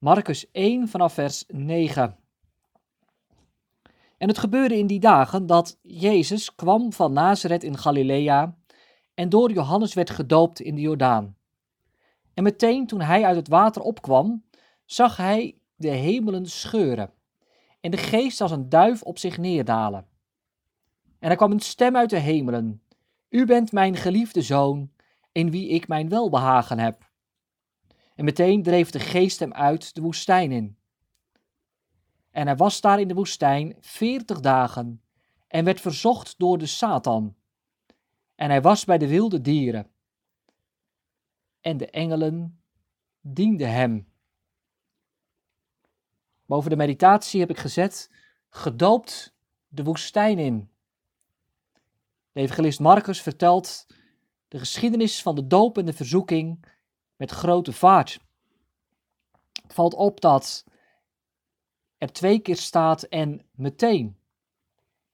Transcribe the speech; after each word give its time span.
Marcus 0.00 0.50
1 0.52 0.88
vanaf 0.88 1.12
vers 1.12 1.44
9. 1.48 2.16
En 4.18 4.28
het 4.28 4.38
gebeurde 4.38 4.78
in 4.78 4.86
die 4.86 5.00
dagen 5.00 5.46
dat 5.46 5.78
Jezus 5.82 6.54
kwam 6.54 6.92
van 6.92 7.12
Nazareth 7.12 7.64
in 7.64 7.78
Galilea 7.78 8.56
en 9.14 9.28
door 9.28 9.52
Johannes 9.52 9.94
werd 9.94 10.10
gedoopt 10.10 10.60
in 10.60 10.74
de 10.74 10.80
Jordaan. 10.80 11.36
En 12.34 12.42
meteen 12.42 12.86
toen 12.86 13.00
hij 13.00 13.24
uit 13.24 13.36
het 13.36 13.48
water 13.48 13.82
opkwam, 13.82 14.44
zag 14.84 15.16
hij 15.16 15.58
de 15.74 15.88
hemelen 15.88 16.46
scheuren 16.46 17.12
en 17.80 17.90
de 17.90 17.96
geest 17.96 18.40
als 18.40 18.50
een 18.50 18.68
duif 18.68 19.02
op 19.02 19.18
zich 19.18 19.38
neerdalen. 19.38 20.06
En 21.18 21.30
er 21.30 21.36
kwam 21.36 21.52
een 21.52 21.60
stem 21.60 21.96
uit 21.96 22.10
de 22.10 22.18
hemelen: 22.18 22.82
U 23.28 23.44
bent 23.46 23.72
mijn 23.72 23.96
geliefde 23.96 24.42
zoon, 24.42 24.90
in 25.32 25.50
wie 25.50 25.68
ik 25.68 25.88
mijn 25.88 26.08
welbehagen 26.08 26.78
heb. 26.78 27.09
En 28.20 28.26
meteen 28.26 28.62
dreef 28.62 28.90
de 28.90 29.00
geest 29.00 29.38
hem 29.38 29.52
uit 29.52 29.94
de 29.94 30.00
woestijn 30.00 30.52
in. 30.52 30.78
En 32.30 32.46
hij 32.46 32.56
was 32.56 32.80
daar 32.80 33.00
in 33.00 33.08
de 33.08 33.14
woestijn 33.14 33.76
veertig 33.80 34.40
dagen 34.40 35.02
en 35.46 35.64
werd 35.64 35.80
verzocht 35.80 36.38
door 36.38 36.58
de 36.58 36.66
Satan. 36.66 37.36
En 38.34 38.50
hij 38.50 38.62
was 38.62 38.84
bij 38.84 38.98
de 38.98 39.08
wilde 39.08 39.40
dieren. 39.40 39.90
En 41.60 41.76
de 41.76 41.90
engelen 41.90 42.60
dienden 43.20 43.72
hem. 43.72 44.12
Boven 46.46 46.70
de 46.70 46.76
meditatie 46.76 47.40
heb 47.40 47.50
ik 47.50 47.58
gezet, 47.58 48.10
gedoopt 48.48 49.34
de 49.68 49.82
woestijn 49.82 50.38
in. 50.38 50.70
De 52.32 52.40
evangelist 52.40 52.80
Marcus 52.80 53.22
vertelt 53.22 53.86
de 54.48 54.58
geschiedenis 54.58 55.22
van 55.22 55.34
de 55.34 55.46
doop 55.46 55.78
en 55.78 55.86
de 55.86 55.92
verzoeking 55.92 56.64
met 57.20 57.30
grote 57.30 57.72
vaart. 57.72 58.20
Het 59.62 59.74
valt 59.74 59.94
op 59.94 60.20
dat 60.20 60.64
er 61.98 62.12
twee 62.12 62.38
keer 62.38 62.56
staat 62.56 63.02
en 63.02 63.46
meteen. 63.54 64.18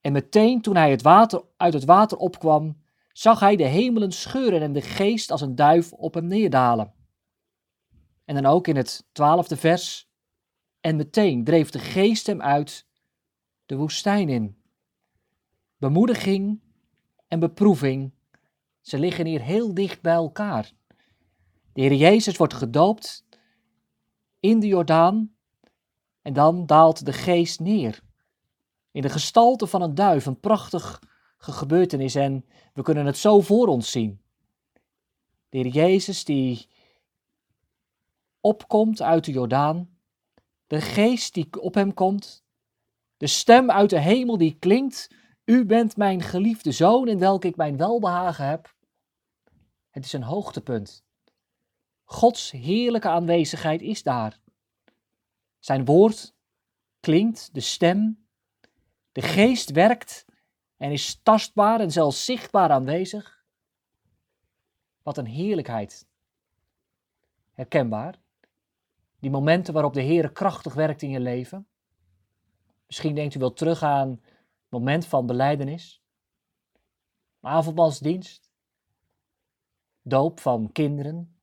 En 0.01 0.13
meteen 0.13 0.61
toen 0.61 0.77
hij 0.77 0.91
het 0.91 1.03
water, 1.03 1.45
uit 1.57 1.73
het 1.73 1.85
water 1.85 2.19
opkwam, 2.19 2.83
zag 3.13 3.41
hij 3.41 3.57
de 3.57 3.65
hemelen 3.65 4.13
scheuren 4.13 4.63
en 4.63 4.73
de 4.73 4.81
geest 4.81 5.31
als 5.31 5.41
een 5.41 5.55
duif 5.55 5.93
op 5.93 6.15
hem 6.15 6.27
neerdalen. 6.27 6.95
En 8.25 8.35
dan 8.35 8.47
ook 8.47 8.67
in 8.67 8.77
het 8.77 9.07
twaalfde 9.13 9.57
vers. 9.57 10.09
En 10.81 10.97
meteen 10.97 11.45
dreef 11.45 11.71
de 11.71 11.79
geest 11.79 12.27
hem 12.27 12.43
uit 12.43 12.87
de 13.65 13.77
woestijn 13.77 14.29
in. 14.29 14.63
Bemoediging 15.77 16.61
en 17.29 17.41
beproeving, 17.41 18.13
ze 18.81 18.99
liggen 18.99 19.27
hier 19.27 19.43
heel 19.43 19.75
dicht 19.75 20.03
bij 20.03 20.15
elkaar. 20.15 20.75
De 21.77 21.83
Heer 21.83 21.95
Jezus 21.95 22.37
wordt 22.37 22.55
gedoopt 22.55 23.25
in 24.41 24.61
de 24.61 24.67
Jordaan 24.67 25.37
en 26.23 26.33
dan 26.33 26.67
daalt 26.67 27.07
de 27.07 27.13
geest 27.13 27.61
neer. 27.61 28.01
In 28.91 29.03
de 29.03 29.09
gestalte 29.09 29.67
van 29.67 29.83
een 29.83 29.95
duif, 29.95 30.27
een 30.27 30.41
prachtige 30.41 30.99
gebeurtenis 31.39 32.15
en 32.15 32.45
we 32.75 32.83
kunnen 32.83 33.07
het 33.07 33.17
zo 33.17 33.41
voor 33.41 33.67
ons 33.67 33.91
zien. 33.91 34.21
De 35.49 35.59
Heer 35.59 35.67
Jezus 35.67 36.25
die 36.25 36.69
opkomt 38.41 39.03
uit 39.03 39.25
de 39.25 39.33
Jordaan, 39.33 39.99
de 40.67 40.81
geest 40.81 41.35
die 41.35 41.49
op 41.61 41.75
hem 41.75 41.95
komt, 41.95 42.45
de 43.17 43.27
stem 43.27 43.71
uit 43.71 43.91
de 43.91 44.01
hemel 44.01 44.39
die 44.39 44.57
klinkt, 44.59 45.11
u 45.45 45.65
bent 45.65 45.97
mijn 45.97 46.23
geliefde 46.23 46.73
zoon 46.73 47.09
in 47.09 47.19
welke 47.19 47.47
ik 47.47 47.57
mijn 47.57 47.77
welbehagen 47.77 48.49
heb. 48.49 48.75
Het 49.91 50.05
is 50.05 50.13
een 50.13 50.23
hoogtepunt. 50.23 51.06
Gods 52.09 52.51
heerlijke 52.51 53.09
aanwezigheid 53.09 53.83
is 53.83 54.03
daar. 54.03 54.41
Zijn 55.59 55.85
woord 55.85 56.35
klinkt, 57.01 57.55
de 57.55 57.61
stem, 57.61 58.27
de 59.13 59.23
geest 59.23 59.71
werkt 59.71 60.25
en 60.77 60.93
is 60.93 61.21
tastbaar 61.23 61.81
en 61.81 61.91
zelfs 61.91 62.25
zichtbaar 62.25 62.71
aanwezig. 62.71 63.45
Wat 65.03 65.19
een 65.19 65.27
heerlijkheid. 65.27 66.07
Herkenbaar. 67.53 68.19
Die 69.19 69.31
momenten 69.31 69.73
waarop 69.75 69.95
de 69.95 70.01
Heer 70.01 70.33
krachtig 70.33 70.75
werkt 70.75 71.03
in 71.03 71.11
je 71.11 71.21
leven. 71.21 71.69
Misschien 72.87 73.15
denkt 73.15 73.35
u 73.35 73.39
wel 73.39 73.53
terug 73.53 73.83
aan 73.83 74.11
het 74.11 74.21
moment 74.69 75.07
van 75.07 75.27
beleidenis. 75.27 76.03
Avondmaalsdienst. 77.41 78.51
Doop 80.03 80.41
van 80.41 80.73
kinderen, 80.73 81.36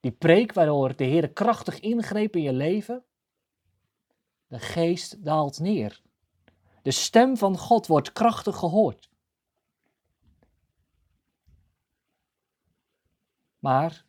die 0.00 0.12
preek 0.12 0.52
waardoor 0.52 0.96
de 0.96 1.04
Heer 1.04 1.32
krachtig 1.32 1.80
ingreep 1.80 2.36
in 2.36 2.42
je 2.42 2.52
leven. 2.52 3.04
De 4.46 4.58
geest 4.58 5.24
daalt 5.24 5.58
neer. 5.58 6.02
De 6.82 6.90
stem 6.90 7.36
van 7.36 7.58
God 7.58 7.86
wordt 7.86 8.12
krachtig 8.12 8.56
gehoord. 8.56 9.10
Maar 13.58 14.06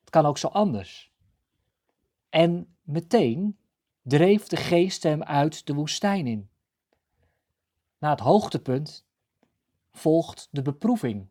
het 0.00 0.10
kan 0.10 0.26
ook 0.26 0.38
zo 0.38 0.46
anders. 0.46 1.12
En 2.28 2.76
meteen 2.82 3.58
dreef 4.02 4.46
de 4.46 4.56
geest 4.56 5.02
hem 5.02 5.22
uit 5.22 5.66
de 5.66 5.74
woestijn 5.74 6.26
in. 6.26 6.50
Na 7.98 8.10
het 8.10 8.20
hoogtepunt 8.20 9.06
volgt 9.90 10.48
de 10.50 10.62
beproeving, 10.62 11.28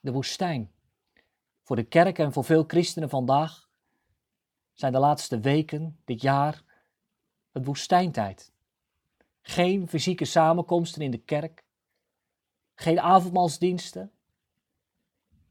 de 0.00 0.12
woestijn. 0.12 0.72
Voor 1.70 1.78
de 1.78 1.88
kerk 1.88 2.18
en 2.18 2.32
voor 2.32 2.44
veel 2.44 2.64
christenen 2.66 3.08
vandaag 3.08 3.68
zijn 4.72 4.92
de 4.92 4.98
laatste 4.98 5.40
weken, 5.40 6.00
dit 6.04 6.20
jaar, 6.20 6.62
een 7.52 7.64
woestijntijd. 7.64 8.52
Geen 9.42 9.88
fysieke 9.88 10.24
samenkomsten 10.24 11.02
in 11.02 11.10
de 11.10 11.18
kerk, 11.18 11.64
geen 12.74 13.00
avondmaalsdiensten, 13.00 14.12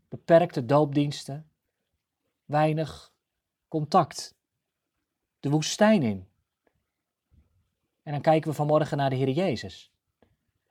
beperkte 0.07 0.65
doopdiensten, 0.65 1.49
weinig 2.45 3.13
contact. 3.67 4.35
De 5.39 5.49
woestijn 5.49 6.03
in. 6.03 6.27
En 8.03 8.11
dan 8.11 8.21
kijken 8.21 8.49
we 8.49 8.55
vanmorgen 8.55 8.97
naar 8.97 9.09
de 9.09 9.15
Heer 9.15 9.29
Jezus. 9.29 9.91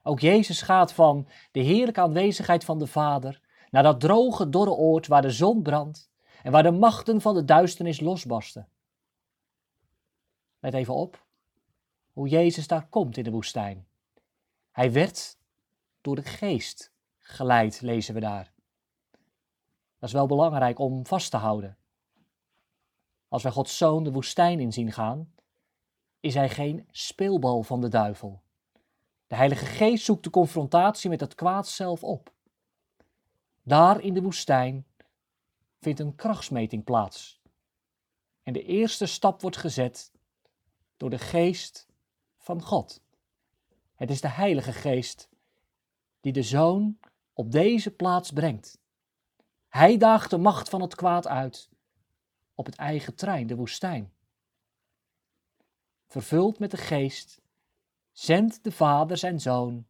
Ook 0.03 0.19
Jezus 0.19 0.61
gaat 0.61 0.93
van 0.93 1.27
de 1.51 1.59
heerlijke 1.59 2.01
aanwezigheid 2.01 2.65
van 2.65 2.79
de 2.79 2.87
Vader 2.87 3.47
naar 3.69 3.83
dat 3.83 3.99
droge, 3.99 4.49
dorre 4.49 4.71
oord 4.71 5.07
waar 5.07 5.21
de 5.21 5.31
zon 5.31 5.61
brandt 5.61 6.09
en 6.43 6.51
waar 6.51 6.63
de 6.63 6.71
machten 6.71 7.21
van 7.21 7.33
de 7.33 7.45
duisternis 7.45 7.99
losbarsten. 7.99 8.69
Let 10.59 10.73
even 10.73 10.93
op 10.93 11.27
hoe 12.13 12.27
Jezus 12.27 12.67
daar 12.67 12.87
komt 12.87 13.17
in 13.17 13.23
de 13.23 13.31
woestijn. 13.31 13.87
Hij 14.71 14.91
werd 14.91 15.37
door 16.01 16.15
de 16.15 16.23
geest 16.23 16.93
geleid, 17.17 17.81
lezen 17.81 18.13
we 18.13 18.19
daar. 18.19 18.53
Dat 19.99 20.09
is 20.09 20.15
wel 20.15 20.27
belangrijk 20.27 20.79
om 20.79 21.05
vast 21.05 21.31
te 21.31 21.37
houden. 21.37 21.77
Als 23.27 23.43
wij 23.43 23.51
Gods 23.51 23.77
zoon 23.77 24.03
de 24.03 24.11
woestijn 24.11 24.59
in 24.59 24.73
zien 24.73 24.91
gaan, 24.91 25.33
is 26.19 26.33
hij 26.33 26.49
geen 26.49 26.87
speelbal 26.91 27.63
van 27.63 27.81
de 27.81 27.87
duivel. 27.87 28.41
De 29.27 29.35
Heilige 29.35 29.65
Geest 29.65 30.05
zoekt 30.05 30.23
de 30.23 30.29
confrontatie 30.29 31.09
met 31.09 31.19
het 31.19 31.35
kwaad 31.35 31.67
zelf 31.67 32.03
op. 32.03 32.33
Daar 33.69 34.01
in 34.01 34.13
de 34.13 34.21
woestijn 34.21 34.85
vindt 35.79 35.99
een 35.99 36.15
krachtsmeting 36.15 36.83
plaats. 36.83 37.41
En 38.43 38.53
de 38.53 38.63
eerste 38.63 39.05
stap 39.05 39.41
wordt 39.41 39.57
gezet 39.57 40.11
door 40.97 41.09
de 41.09 41.17
geest 41.17 41.87
van 42.37 42.61
God. 42.61 43.01
Het 43.95 44.09
is 44.09 44.21
de 44.21 44.27
Heilige 44.27 44.73
Geest 44.73 45.29
die 46.19 46.33
de 46.33 46.43
Zoon 46.43 46.99
op 47.33 47.51
deze 47.51 47.91
plaats 47.91 48.31
brengt. 48.31 48.79
Hij 49.67 49.97
daagt 49.97 50.29
de 50.29 50.37
macht 50.37 50.69
van 50.69 50.81
het 50.81 50.95
kwaad 50.95 51.27
uit 51.27 51.69
op 52.55 52.65
het 52.65 52.75
eigen 52.75 53.15
trein, 53.15 53.47
de 53.47 53.55
woestijn. 53.55 54.13
Vervuld 56.07 56.59
met 56.59 56.71
de 56.71 56.77
geest, 56.77 57.41
zendt 58.11 58.63
de 58.63 58.71
Vader 58.71 59.17
zijn 59.17 59.39
Zoon 59.39 59.87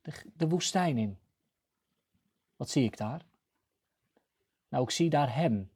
de, 0.00 0.12
de 0.34 0.48
woestijn 0.48 0.98
in. 0.98 1.18
Wat 2.60 2.70
zie 2.70 2.84
ik 2.84 2.96
daar? 2.96 3.26
Nou, 4.68 4.84
ik 4.84 4.90
zie 4.90 5.10
daar 5.10 5.34
Hem, 5.34 5.70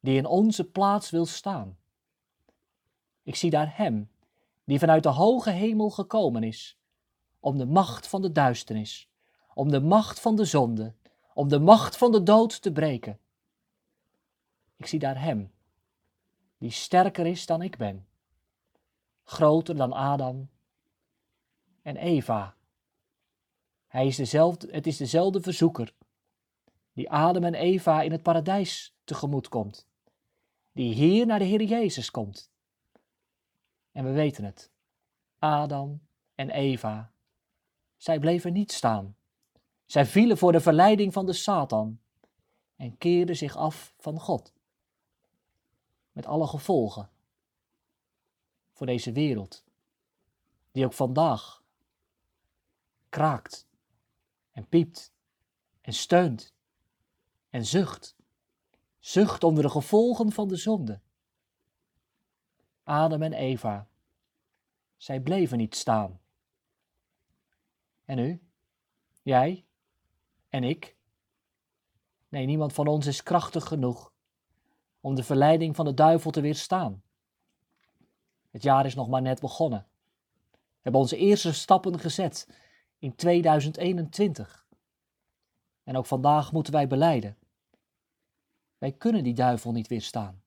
die 0.00 0.16
in 0.16 0.26
onze 0.26 0.64
plaats 0.64 1.10
wil 1.10 1.26
staan. 1.26 1.78
Ik 3.22 3.34
zie 3.34 3.50
daar 3.50 3.76
Hem, 3.76 4.10
die 4.64 4.78
vanuit 4.78 5.02
de 5.02 5.08
hoge 5.08 5.50
hemel 5.50 5.90
gekomen 5.90 6.42
is, 6.42 6.78
om 7.40 7.58
de 7.58 7.66
macht 7.66 8.06
van 8.06 8.22
de 8.22 8.32
duisternis, 8.32 9.10
om 9.54 9.70
de 9.70 9.80
macht 9.80 10.20
van 10.20 10.36
de 10.36 10.44
zonde, 10.44 10.94
om 11.34 11.48
de 11.48 11.58
macht 11.58 11.96
van 11.96 12.12
de 12.12 12.22
dood 12.22 12.62
te 12.62 12.72
breken. 12.72 13.18
Ik 14.76 14.86
zie 14.86 14.98
daar 14.98 15.20
Hem, 15.20 15.52
die 16.58 16.70
sterker 16.70 17.26
is 17.26 17.46
dan 17.46 17.62
ik 17.62 17.76
ben, 17.76 18.06
groter 19.24 19.76
dan 19.76 19.92
Adam 19.92 20.48
en 21.82 21.96
Eva. 21.96 22.54
Hij 23.90 24.06
is 24.06 24.16
dezelfde, 24.16 24.68
het 24.70 24.86
is 24.86 24.96
dezelfde 24.96 25.40
verzoeker 25.40 25.94
die 26.92 27.10
Adam 27.10 27.44
en 27.44 27.54
Eva 27.54 28.02
in 28.02 28.12
het 28.12 28.22
paradijs 28.22 28.94
tegemoet 29.04 29.48
komt, 29.48 29.86
die 30.72 30.94
hier 30.94 31.26
naar 31.26 31.38
de 31.38 31.44
Heer 31.44 31.62
Jezus 31.62 32.10
komt. 32.10 32.50
En 33.92 34.04
we 34.04 34.10
weten 34.10 34.44
het, 34.44 34.70
Adam 35.38 36.00
en 36.34 36.50
Eva, 36.50 37.12
zij 37.96 38.18
bleven 38.18 38.52
niet 38.52 38.72
staan. 38.72 39.16
Zij 39.86 40.06
vielen 40.06 40.38
voor 40.38 40.52
de 40.52 40.60
verleiding 40.60 41.12
van 41.12 41.26
de 41.26 41.32
Satan 41.32 42.00
en 42.76 42.98
keerden 42.98 43.36
zich 43.36 43.56
af 43.56 43.94
van 43.98 44.20
God. 44.20 44.52
Met 46.12 46.26
alle 46.26 46.46
gevolgen 46.46 47.10
voor 48.72 48.86
deze 48.86 49.12
wereld, 49.12 49.64
die 50.70 50.84
ook 50.84 50.92
vandaag 50.92 51.62
kraakt 53.08 53.68
en 54.60 54.68
piept 54.68 55.12
en 55.80 55.92
steunt 55.92 56.54
en 57.50 57.66
zucht. 57.66 58.16
Zucht 58.98 59.44
onder 59.44 59.62
de 59.62 59.70
gevolgen 59.70 60.32
van 60.32 60.48
de 60.48 60.56
zonde. 60.56 61.00
Adam 62.82 63.22
en 63.22 63.32
Eva, 63.32 63.88
zij 64.96 65.20
bleven 65.20 65.58
niet 65.58 65.74
staan. 65.76 66.20
En 68.04 68.18
u? 68.18 68.42
Jij? 69.22 69.66
En 70.48 70.64
ik? 70.64 70.96
Nee, 72.28 72.46
niemand 72.46 72.72
van 72.72 72.86
ons 72.86 73.06
is 73.06 73.22
krachtig 73.22 73.66
genoeg 73.66 74.12
om 75.00 75.14
de 75.14 75.22
verleiding 75.22 75.76
van 75.76 75.84
de 75.84 75.94
duivel 75.94 76.30
te 76.30 76.40
weerstaan. 76.40 77.02
Het 78.50 78.62
jaar 78.62 78.86
is 78.86 78.94
nog 78.94 79.08
maar 79.08 79.22
net 79.22 79.40
begonnen. 79.40 79.86
We 80.50 80.58
hebben 80.80 81.00
onze 81.00 81.16
eerste 81.16 81.52
stappen 81.52 81.98
gezet 81.98 82.48
in 83.00 83.14
2021. 83.14 84.66
En 85.84 85.96
ook 85.96 86.06
vandaag 86.06 86.52
moeten 86.52 86.72
wij 86.72 86.86
beleiden. 86.86 87.36
Wij 88.78 88.92
kunnen 88.92 89.24
die 89.24 89.34
duivel 89.34 89.72
niet 89.72 89.88
weerstaan. 89.88 90.42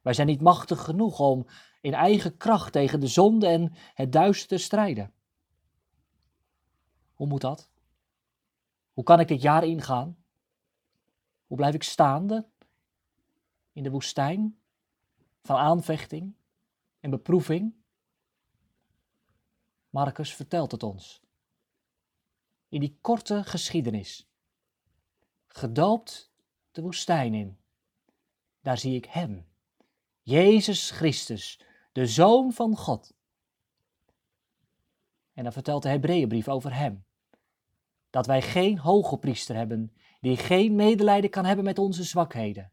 Wij 0.00 0.12
zijn 0.12 0.26
niet 0.26 0.40
machtig 0.40 0.84
genoeg 0.84 1.20
om 1.20 1.46
in 1.80 1.94
eigen 1.94 2.36
kracht 2.36 2.72
tegen 2.72 3.00
de 3.00 3.06
zonde 3.06 3.46
en 3.46 3.72
het 3.94 4.12
duister 4.12 4.48
te 4.48 4.58
strijden. 4.58 5.12
Hoe 7.14 7.26
moet 7.26 7.40
dat? 7.40 7.70
Hoe 8.92 9.04
kan 9.04 9.20
ik 9.20 9.28
dit 9.28 9.42
jaar 9.42 9.64
ingaan? 9.64 10.16
Hoe 11.46 11.56
blijf 11.56 11.74
ik 11.74 11.82
staande 11.82 12.48
in 13.72 13.82
de 13.82 13.90
woestijn 13.90 14.58
van 15.42 15.56
aanvechting 15.56 16.34
en 17.00 17.10
beproeving? 17.10 17.74
Marcus 19.90 20.34
vertelt 20.34 20.72
het 20.72 20.82
ons. 20.82 21.20
In 22.70 22.80
die 22.80 22.98
korte 23.00 23.44
geschiedenis. 23.44 24.28
Gedoopt 25.46 26.32
de 26.70 26.82
woestijn 26.82 27.34
in. 27.34 27.58
Daar 28.60 28.78
zie 28.78 28.94
ik 28.94 29.04
Hem, 29.04 29.46
Jezus 30.22 30.90
Christus, 30.90 31.60
de 31.92 32.06
Zoon 32.06 32.52
van 32.52 32.76
God. 32.76 33.14
En 35.32 35.42
dan 35.42 35.52
vertelt 35.52 35.82
de 35.82 35.88
Hebreeënbrief 35.88 36.48
over 36.48 36.74
Hem. 36.74 37.04
Dat 38.10 38.26
wij 38.26 38.42
geen 38.42 38.78
hoge 38.78 39.18
priester 39.18 39.56
hebben, 39.56 39.92
die 40.20 40.36
geen 40.36 40.74
medelijden 40.74 41.30
kan 41.30 41.44
hebben 41.44 41.64
met 41.64 41.78
onze 41.78 42.04
zwakheden, 42.04 42.72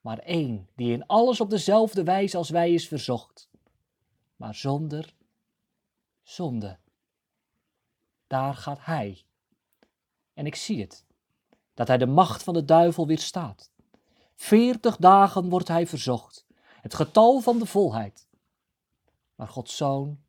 maar 0.00 0.18
één 0.18 0.68
die 0.76 0.92
in 0.92 1.06
alles 1.06 1.40
op 1.40 1.50
dezelfde 1.50 2.04
wijze 2.04 2.36
als 2.36 2.50
wij 2.50 2.72
is 2.72 2.88
verzocht, 2.88 3.50
maar 4.36 4.54
zonder 4.54 5.14
zonde. 6.22 6.78
Daar 8.34 8.54
gaat 8.54 8.84
Hij. 8.84 9.24
En 10.32 10.46
ik 10.46 10.54
zie 10.54 10.80
het 10.80 11.04
dat 11.74 11.88
hij 11.88 11.98
de 11.98 12.06
macht 12.06 12.42
van 12.42 12.54
de 12.54 12.64
duivel 12.64 13.06
weerstaat. 13.06 13.70
Veertig 14.34 14.96
dagen 14.96 15.48
wordt 15.48 15.68
hij 15.68 15.86
verzocht, 15.86 16.46
het 16.80 16.94
getal 16.94 17.40
van 17.40 17.58
de 17.58 17.66
volheid. 17.66 18.28
Maar 19.34 19.48
Gods 19.48 19.76
Zoon 19.76 20.20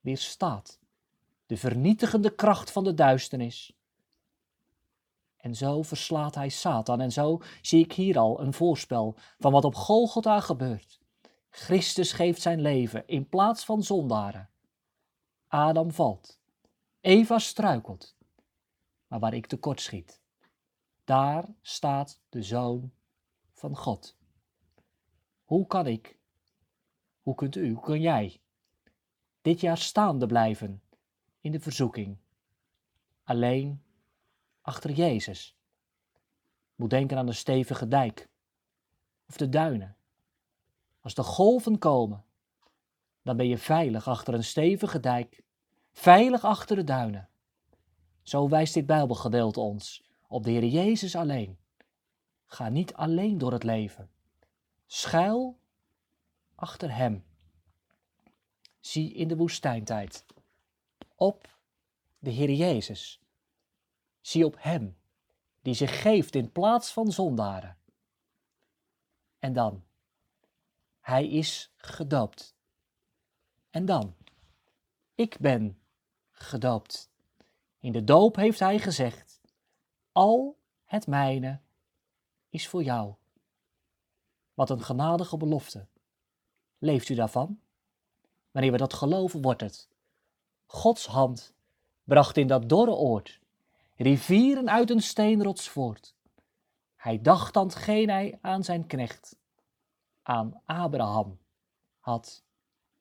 weerstaat 0.00 0.78
de 1.46 1.56
vernietigende 1.56 2.34
kracht 2.34 2.70
van 2.70 2.84
de 2.84 2.94
duisternis. 2.94 3.76
En 5.36 5.54
zo 5.54 5.82
verslaat 5.82 6.34
hij 6.34 6.48
Satan. 6.48 7.00
En 7.00 7.12
zo 7.12 7.40
zie 7.62 7.84
ik 7.84 7.92
hier 7.92 8.18
al 8.18 8.40
een 8.40 8.52
voorspel 8.52 9.16
van 9.38 9.52
wat 9.52 9.64
op 9.64 9.74
Golgotha 9.74 10.40
gebeurt. 10.40 11.00
Christus 11.50 12.12
geeft 12.12 12.42
zijn 12.42 12.60
leven 12.60 13.06
in 13.06 13.28
plaats 13.28 13.64
van 13.64 13.82
zondaren. 13.82 14.48
Adam 15.48 15.92
valt. 15.92 16.42
Eva 17.04 17.38
struikelt. 17.38 18.16
Maar 19.06 19.18
waar 19.18 19.34
ik 19.34 19.46
tekort 19.46 19.80
schiet, 19.80 20.20
daar 21.04 21.48
staat 21.60 22.20
de 22.28 22.42
Zoon 22.42 22.92
van 23.52 23.76
God. 23.76 24.16
Hoe 25.44 25.66
kan 25.66 25.86
ik, 25.86 26.18
hoe 27.22 27.34
kunt 27.34 27.56
u, 27.56 27.72
hoe 27.72 27.82
kun 27.82 28.00
jij 28.00 28.40
dit 29.40 29.60
jaar 29.60 29.78
staande 29.78 30.26
blijven 30.26 30.82
in 31.40 31.52
de 31.52 31.60
verzoeking? 31.60 32.18
Alleen 33.24 33.82
achter 34.60 34.90
Jezus. 34.90 35.56
Moet 36.74 36.90
denken 36.90 37.18
aan 37.18 37.26
de 37.26 37.32
stevige 37.32 37.88
dijk 37.88 38.28
of 39.28 39.36
de 39.36 39.48
duinen. 39.48 39.96
Als 41.00 41.14
de 41.14 41.22
golven 41.22 41.78
komen, 41.78 42.24
dan 43.22 43.36
ben 43.36 43.48
je 43.48 43.58
veilig 43.58 44.08
achter 44.08 44.34
een 44.34 44.44
stevige 44.44 45.00
dijk, 45.00 45.43
veilig 45.94 46.44
achter 46.44 46.76
de 46.76 46.84
duinen. 46.84 47.28
Zo 48.22 48.48
wijst 48.48 48.74
dit 48.74 48.86
Bijbelgedeelte 48.86 49.60
ons 49.60 50.04
op 50.28 50.44
de 50.44 50.50
Heer 50.50 50.64
Jezus 50.64 51.16
alleen. 51.16 51.58
Ga 52.46 52.68
niet 52.68 52.94
alleen 52.94 53.38
door 53.38 53.52
het 53.52 53.62
leven. 53.62 54.10
Schuil 54.86 55.58
achter 56.54 56.94
Hem. 56.94 57.24
Zie 58.80 59.12
in 59.12 59.28
de 59.28 59.36
woestijntijd 59.36 60.26
op 61.14 61.58
de 62.18 62.30
Heer 62.30 62.50
Jezus. 62.50 63.20
Zie 64.20 64.44
op 64.44 64.56
Hem, 64.58 64.96
die 65.62 65.74
zich 65.74 66.02
geeft 66.02 66.34
in 66.34 66.52
plaats 66.52 66.92
van 66.92 67.12
zondaren. 67.12 67.78
En 69.38 69.52
dan, 69.52 69.84
Hij 71.00 71.28
is 71.28 71.72
gedoopt. 71.76 72.56
En 73.70 73.84
dan, 73.84 74.14
ik 75.14 75.38
ben 75.38 75.83
gedoopt. 76.34 77.10
In 77.78 77.92
de 77.92 78.04
doop 78.04 78.36
heeft 78.36 78.58
Hij 78.58 78.78
gezegd, 78.78 79.40
al 80.12 80.58
het 80.84 81.06
mijne 81.06 81.60
is 82.48 82.68
voor 82.68 82.82
jou. 82.82 83.14
Wat 84.54 84.70
een 84.70 84.82
genadige 84.82 85.36
belofte. 85.36 85.86
Leeft 86.78 87.08
u 87.08 87.14
daarvan? 87.14 87.60
Wanneer 88.50 88.72
we 88.72 88.78
dat 88.78 88.94
geloven, 88.94 89.42
wordt 89.42 89.60
het. 89.60 89.88
Gods 90.66 91.06
hand 91.06 91.54
bracht 92.04 92.36
in 92.36 92.46
dat 92.46 92.68
dorre 92.68 92.94
oord 92.94 93.40
rivieren 93.96 94.70
uit 94.70 94.90
een 94.90 95.02
steenrots 95.02 95.68
voort. 95.68 96.14
Hij 96.96 97.20
dacht 97.20 97.56
aan 97.56 97.70
hij 97.74 98.38
aan 98.40 98.64
zijn 98.64 98.86
knecht, 98.86 99.36
aan 100.22 100.60
Abraham, 100.64 101.38
had 101.98 102.44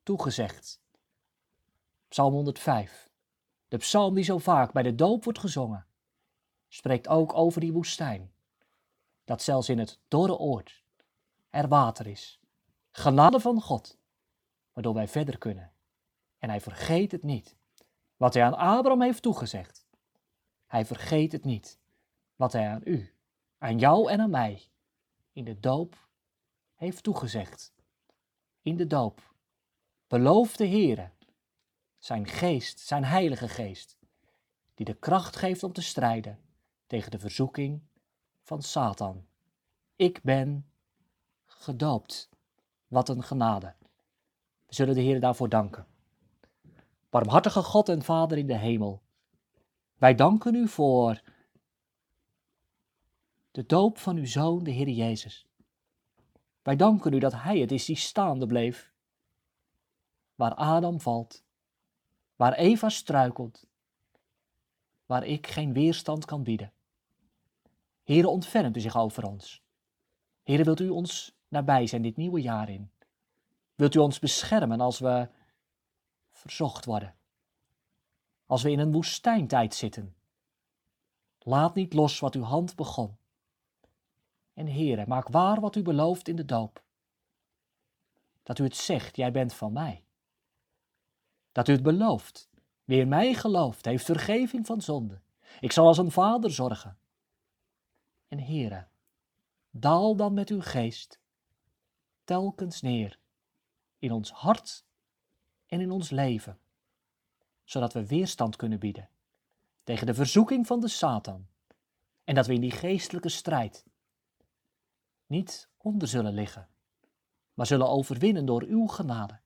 toegezegd. 0.04 0.82
Psalm 2.08 2.34
105, 2.34 3.10
de 3.74 3.80
psalm 3.80 4.16
die 4.16 4.24
zo 4.24 4.38
vaak 4.38 4.72
bij 4.72 4.84
de 4.84 4.96
doop 4.96 5.24
wordt 5.24 5.40
gezongen 5.40 5.86
spreekt 6.68 7.08
ook 7.08 7.34
over 7.34 7.62
die 7.62 7.74
woestijn. 7.74 8.34
Dat 9.24 9.42
zelfs 9.42 9.70
in 9.70 9.80
het 9.80 10.00
dorre 10.08 10.38
oord 10.38 10.84
er 11.50 11.68
water 11.68 12.08
is. 12.08 12.40
Genade 12.92 13.40
van 13.40 13.62
God, 13.62 13.98
waardoor 14.74 14.94
wij 14.94 15.08
verder 15.08 15.38
kunnen. 15.38 15.72
En 16.38 16.50
hij 16.50 16.62
vergeet 16.62 17.12
het 17.12 17.24
niet, 17.24 17.56
wat 18.18 18.34
hij 18.34 18.44
aan 18.44 18.58
Abraham 18.58 19.02
heeft 19.02 19.22
toegezegd. 19.22 19.86
Hij 20.66 20.86
vergeet 20.86 21.32
het 21.32 21.44
niet, 21.44 21.80
wat 22.36 22.54
hij 22.54 22.70
aan 22.70 22.82
u, 22.84 23.16
aan 23.58 23.80
jou 23.80 24.12
en 24.12 24.20
aan 24.20 24.30
mij 24.30 24.70
in 25.32 25.44
de 25.44 25.60
doop 25.60 26.08
heeft 26.74 27.04
toegezegd. 27.04 27.74
In 28.62 28.78
de 28.78 28.88
doop 28.88 29.34
belooft 30.08 30.58
de 30.58 30.68
Heere 30.68 31.12
zijn 32.04 32.28
geest, 32.28 32.80
zijn 32.80 33.04
heilige 33.04 33.48
geest, 33.48 33.98
die 34.74 34.86
de 34.86 34.94
kracht 34.94 35.36
geeft 35.36 35.64
om 35.64 35.74
te 35.74 35.82
strijden 35.82 36.40
tegen 36.88 37.12
de 37.12 37.20
verzoeking 37.20 37.82
van 38.42 38.62
Satan. 38.62 39.26
Ik 39.96 40.22
ben 40.22 40.66
gedoopt. 41.46 42.30
Wat 42.88 43.10
een 43.10 43.24
genade. 43.24 43.74
We 44.66 44.76
zullen 44.76 44.96
de 44.96 45.02
Heer 45.02 45.20
daarvoor 45.20 45.50
danken. 45.50 45.88
Barmhartige 47.10 47.62
God 47.62 47.90
en 47.90 48.02
Vader 48.02 48.38
in 48.38 48.48
de 48.48 48.58
hemel, 48.58 49.02
wij 49.98 50.16
danken 50.16 50.56
u 50.56 50.68
voor 50.68 51.22
de 53.52 53.66
doop 53.66 53.98
van 53.98 54.18
uw 54.18 54.26
Zoon, 54.26 54.64
de 54.64 54.72
Heer 54.72 54.90
Jezus. 54.90 55.48
Wij 56.62 56.76
danken 56.76 57.14
u 57.14 57.20
dat 57.20 57.34
Hij 57.34 57.60
het 57.60 57.72
is 57.72 57.86
die 57.86 57.96
staande 57.96 58.46
bleef, 58.46 58.94
waar 60.36 60.54
Adam 60.54 61.02
valt, 61.02 61.43
waar 62.36 62.54
Eva 62.54 62.90
struikelt, 62.90 63.66
waar 65.06 65.24
ik 65.26 65.48
geen 65.48 65.74
weerstand 65.74 66.26
kan 66.26 66.44
bieden. 66.44 66.72
Heere, 68.04 68.28
ontfermt 68.28 68.78
u 68.78 68.80
zich 68.80 68.98
over 68.98 69.26
ons. 69.26 69.64
Heere, 70.44 70.64
wilt 70.64 70.80
u 70.80 70.90
ons 70.90 71.36
nabij 71.48 71.88
zijn 71.88 72.02
dit 72.02 72.18
nieuwe 72.18 72.42
jaar 72.42 72.70
in? 72.70 72.92
Wilt 73.76 73.96
u 73.96 74.00
ons 74.00 74.20
beschermen 74.20 74.80
als 74.80 75.00
we 75.00 75.30
verzocht 76.32 76.86
worden? 76.86 77.16
Als 78.46 78.64
we 78.64 78.72
in 78.72 78.80
een 78.80 78.92
woestijntijd 78.92 79.76
zitten? 79.76 80.16
Laat 81.40 81.76
niet 81.76 81.94
los 81.94 82.20
wat 82.20 82.36
uw 82.36 82.44
hand 82.44 82.76
begon. 82.76 83.18
En 84.54 84.68
Heere, 84.68 85.08
maak 85.08 85.28
waar 85.28 85.60
wat 85.60 85.76
u 85.76 85.82
belooft 85.82 86.28
in 86.28 86.36
de 86.36 86.46
doop. 86.46 86.84
Dat 88.44 88.60
u 88.60 88.64
het 88.64 88.76
zegt, 88.76 89.16
jij 89.16 89.32
bent 89.32 89.54
van 89.54 89.74
mij. 89.74 90.03
Dat 91.54 91.68
u 91.68 91.72
het 91.72 91.84
belooft. 91.84 92.50
Wie 92.84 93.00
in 93.00 93.08
mij 93.08 93.34
gelooft, 93.34 93.86
heeft 93.86 94.06
vergeving 94.06 94.66
van 94.66 94.82
zonde. 94.82 95.22
Ik 95.60 95.72
zal 95.72 95.88
als 95.88 95.98
een 95.98 96.12
vader 96.12 96.52
zorgen. 96.52 96.98
En 98.28 98.40
Heere, 98.40 98.88
daal 99.72 100.16
dan 100.16 100.34
met 100.34 100.50
uw 100.50 100.62
geest 100.62 101.20
telkens 102.24 102.82
neer 102.82 103.20
in 104.00 104.12
ons 104.12 104.32
hart 104.32 104.86
en 105.66 105.82
in 105.82 105.92
ons 105.92 106.10
leven, 106.10 106.60
zodat 107.64 107.94
we 107.94 108.08
weerstand 108.08 108.56
kunnen 108.56 108.80
bieden 108.80 109.10
tegen 109.84 110.06
de 110.06 110.14
verzoeking 110.14 110.68
van 110.68 110.80
de 110.80 110.88
Satan 110.88 111.48
en 112.24 112.36
dat 112.36 112.48
we 112.48 112.54
in 112.54 112.62
die 112.62 112.72
geestelijke 112.72 113.30
strijd 113.30 113.86
niet 115.26 115.70
onder 115.78 116.08
zullen 116.08 116.34
liggen, 116.34 116.70
maar 117.54 117.66
zullen 117.66 117.90
overwinnen 117.90 118.46
door 118.46 118.64
uw 118.64 118.88
genade. 118.88 119.43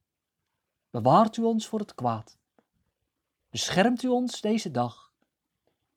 Bewaart 0.98 1.38
u 1.38 1.44
ons 1.44 1.68
voor 1.68 1.80
het 1.80 1.96
kwaad. 1.96 2.38
Beschermt 3.50 4.04
u 4.04 4.08
ons 4.08 4.42
deze 4.42 4.72
dag. 4.72 5.14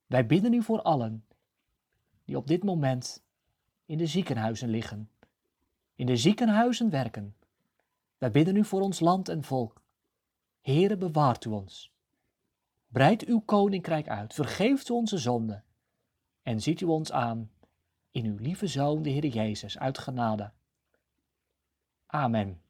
Wij 0.06 0.26
bidden 0.26 0.52
u 0.52 0.62
voor 0.62 0.82
allen 0.82 1.24
die 2.24 2.36
op 2.36 2.46
dit 2.46 2.64
moment 2.64 3.22
in 3.84 3.98
de 3.98 4.06
ziekenhuizen 4.06 4.68
liggen, 4.68 5.10
in 5.94 6.06
de 6.06 6.16
ziekenhuizen 6.16 6.90
werken. 6.90 7.36
Wij 8.18 8.30
bidden 8.30 8.56
u 8.56 8.64
voor 8.64 8.80
ons 8.80 9.00
land 9.00 9.28
en 9.28 9.42
volk. 9.42 9.82
Heere, 10.60 10.96
bewaart 10.96 11.44
u 11.44 11.50
ons. 11.50 11.92
Breid 12.86 13.24
uw 13.24 13.40
koninkrijk 13.40 14.08
uit, 14.08 14.34
vergeeft 14.34 14.88
u 14.88 14.92
onze 14.92 15.18
zonden 15.18 15.64
en 16.42 16.60
ziet 16.60 16.80
u 16.80 16.86
ons 16.86 17.12
aan 17.12 17.50
in 18.10 18.24
uw 18.24 18.36
lieve 18.36 18.66
Zoon, 18.66 19.02
de 19.02 19.10
Heer 19.10 19.26
Jezus, 19.26 19.78
uit 19.78 19.98
genade. 19.98 20.52
Amen. 22.06 22.60